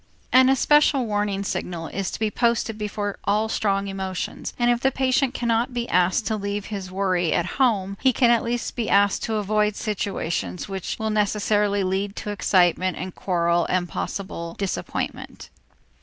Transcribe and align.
An 0.33 0.49
especial 0.49 1.05
warning 1.05 1.43
signal 1.43 1.85
is 1.89 2.09
to 2.09 2.19
be 2.19 2.31
posted 2.31 2.75
before 2.75 3.19
all 3.25 3.47
strong 3.49 3.87
emotions, 3.87 4.51
and 4.57 4.71
if 4.71 4.79
the 4.79 4.89
patient 4.89 5.35
cannot 5.35 5.75
be 5.75 5.87
asked 5.89 6.25
to 6.25 6.35
leave 6.35 6.65
his 6.73 6.89
worry 6.91 7.33
at 7.33 7.45
home, 7.61 7.97
he 8.01 8.11
can 8.11 8.31
at 8.31 8.41
least 8.43 8.75
be 8.75 8.89
asked 8.89 9.21
to 9.25 9.35
avoid 9.35 9.75
situations 9.75 10.67
which 10.67 10.97
will 10.97 11.11
necessarily 11.11 11.83
lead 11.83 12.15
to 12.15 12.31
excitement 12.31 12.97
and 12.97 13.13
quarrel 13.13 13.67
and 13.69 13.87
possible 13.89 14.55
disappointment. 14.57 15.51